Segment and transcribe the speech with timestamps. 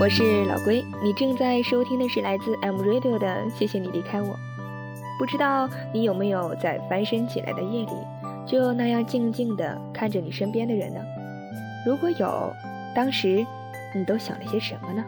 [0.00, 3.48] 我是老龟，你正在收听的是来自 M Radio 的。
[3.50, 4.36] 谢谢你离开我，
[5.20, 7.92] 不知道你有没有在翻身起来的夜里，
[8.44, 11.00] 就那样静静地看着你身边的人呢？
[11.86, 12.52] 如果有，
[12.92, 13.46] 当时
[13.94, 15.04] 你都想了些什么呢？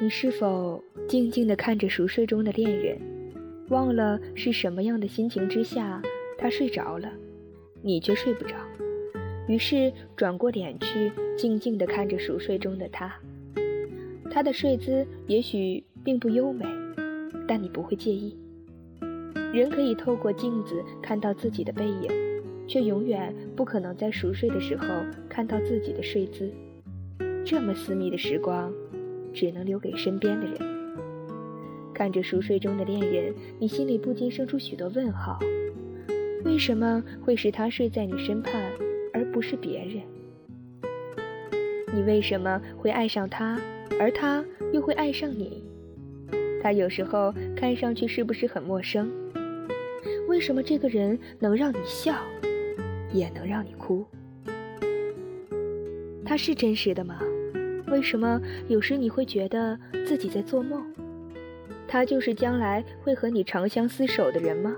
[0.00, 3.13] 你是否静静地看着熟睡中的恋人？
[3.74, 6.00] 忘了是什么样的心情之下，
[6.38, 7.12] 他睡着了，
[7.82, 8.54] 你却睡不着。
[9.48, 13.12] 于是转过脸去，静静地看着熟睡中的他。
[14.30, 16.64] 他的睡姿也许并不优美，
[17.48, 18.38] 但你不会介意。
[19.52, 22.08] 人可以透过镜子看到自己的背影，
[22.68, 24.86] 却永远不可能在熟睡的时候
[25.28, 26.48] 看到自己的睡姿。
[27.44, 28.72] 这么私密的时光，
[29.32, 30.83] 只能留给身边的人。
[31.94, 35.38] 看着熟睡中的恋人，你心里不禁生出许多问号：
[36.44, 38.52] 为什么会使他睡在你身畔，
[39.14, 40.02] 而不是别人？
[41.94, 43.58] 你为什么会爱上他，
[44.00, 45.62] 而他又会爱上你？
[46.60, 49.08] 他有时候看上去是不是很陌生？
[50.26, 52.16] 为什么这个人能让你笑，
[53.12, 54.04] 也能让你哭？
[56.24, 57.20] 他是真实的吗？
[57.86, 60.82] 为什么有时你会觉得自己在做梦？
[61.86, 64.74] 他就是将来会和你长相厮守的人吗？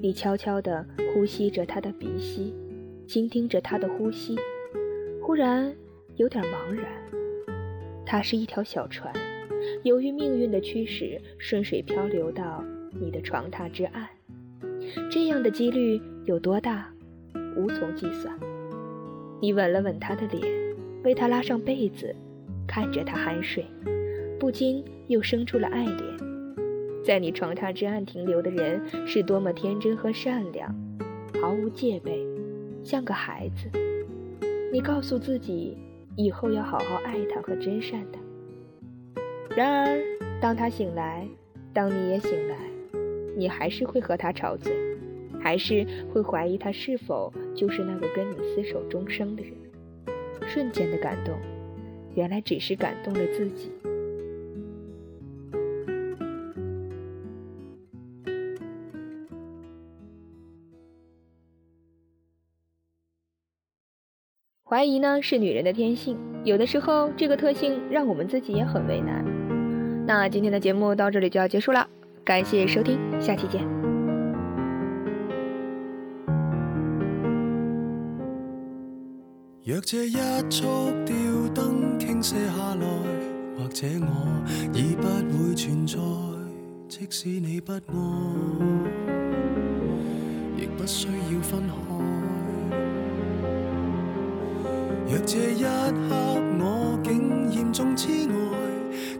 [0.00, 2.54] 你悄悄地呼吸着他的鼻息，
[3.06, 4.36] 倾听着他的呼吸，
[5.22, 5.72] 忽然
[6.16, 6.84] 有点茫然。
[8.06, 9.12] 他是一条小船，
[9.84, 12.64] 由于命运的驱使，顺水漂流到
[12.98, 14.08] 你的床榻之岸，
[15.10, 16.88] 这样的几率有多大？
[17.56, 18.34] 无从计算。
[19.42, 20.42] 你吻了吻他的脸，
[21.02, 22.14] 为他拉上被子，
[22.66, 23.64] 看着他酣睡。
[24.40, 25.98] 不禁又生出了爱恋，
[27.04, 30.74] 在你床榻之岸停留的人是多么天真和善良，
[31.42, 32.26] 毫无戒备，
[32.82, 33.70] 像个孩子。
[34.72, 35.76] 你告诉自己，
[36.16, 39.22] 以后要好好爱他和真善他。
[39.54, 40.00] 然而，
[40.40, 41.28] 当他醒来，
[41.74, 42.56] 当你也醒来，
[43.36, 44.72] 你还是会和他吵嘴，
[45.38, 49.52] 还是会怀疑他是否就是那个跟你厮守终生的人。
[50.48, 51.34] 瞬间的感动，
[52.14, 53.70] 原来只是感动了自己。
[64.70, 69.24] 怀疑呢是女人的天性，有的时候这个特性让我们自己也很为难。
[70.06, 71.84] 那今天的节目到这里就要结束了，
[72.24, 73.62] 感谢收听，下期见。
[79.64, 80.12] 若这一
[80.48, 80.64] 束
[81.04, 81.16] 吊
[81.52, 82.86] 灯倾泻下来，
[83.58, 85.08] 或者我已不
[85.48, 85.98] 会存在，
[86.88, 88.62] 即使你不爱，
[90.56, 92.29] 亦不需要分开。
[95.10, 96.14] 若这一刻
[96.60, 98.34] 我竟严重痴呆，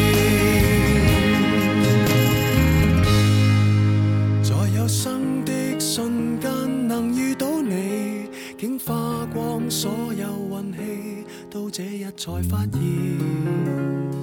[4.43, 8.29] 在有生的瞬间能遇到你，
[8.59, 10.27] 竟花光所有
[10.59, 14.14] 运气，到这日才发现。